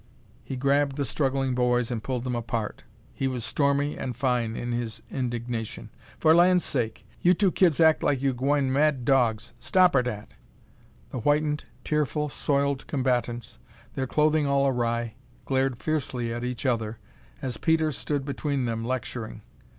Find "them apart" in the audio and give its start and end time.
2.23-2.81